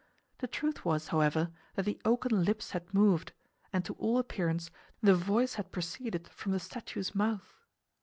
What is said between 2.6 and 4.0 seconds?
had moved, and to